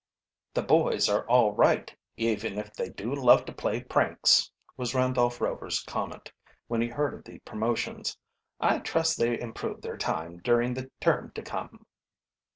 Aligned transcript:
"The 0.55 0.63
boys 0.63 1.07
are 1.09 1.27
all 1.27 1.51
right, 1.51 1.95
even 2.17 2.57
if 2.57 2.73
they 2.73 2.89
do 2.89 3.13
love 3.13 3.45
to 3.45 3.53
play 3.53 3.83
pranks," 3.83 4.49
was 4.75 4.95
Randolph 4.95 5.39
Rover's 5.39 5.83
comment, 5.83 6.31
when 6.65 6.81
he 6.81 6.87
heard 6.87 7.13
of 7.13 7.23
the 7.23 7.37
promotions. 7.37 8.17
"I 8.59 8.79
trust 8.79 9.19
they 9.19 9.39
improve 9.39 9.83
their 9.83 9.97
time 9.97 10.39
during 10.39 10.73
the 10.73 10.89
term 11.01 11.29
to 11.35 11.43
come." 11.43 11.85